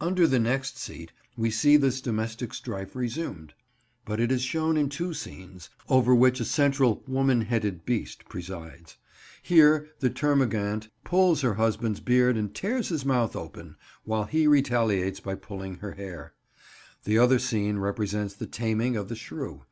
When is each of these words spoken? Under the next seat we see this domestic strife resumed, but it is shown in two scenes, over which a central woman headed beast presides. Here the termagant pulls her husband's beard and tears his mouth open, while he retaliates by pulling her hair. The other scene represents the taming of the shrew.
Under 0.00 0.26
the 0.26 0.38
next 0.38 0.78
seat 0.78 1.12
we 1.36 1.50
see 1.50 1.76
this 1.76 2.00
domestic 2.00 2.54
strife 2.54 2.96
resumed, 2.96 3.52
but 4.06 4.18
it 4.18 4.32
is 4.32 4.40
shown 4.40 4.78
in 4.78 4.88
two 4.88 5.12
scenes, 5.12 5.68
over 5.90 6.14
which 6.14 6.40
a 6.40 6.46
central 6.46 7.02
woman 7.06 7.42
headed 7.42 7.84
beast 7.84 8.26
presides. 8.30 8.96
Here 9.42 9.90
the 10.00 10.08
termagant 10.08 10.88
pulls 11.04 11.42
her 11.42 11.52
husband's 11.52 12.00
beard 12.00 12.38
and 12.38 12.54
tears 12.54 12.88
his 12.88 13.04
mouth 13.04 13.36
open, 13.36 13.76
while 14.04 14.24
he 14.24 14.46
retaliates 14.46 15.20
by 15.20 15.34
pulling 15.34 15.74
her 15.80 15.92
hair. 15.92 16.32
The 17.04 17.18
other 17.18 17.38
scene 17.38 17.76
represents 17.76 18.32
the 18.32 18.46
taming 18.46 18.96
of 18.96 19.10
the 19.10 19.16
shrew. 19.16 19.66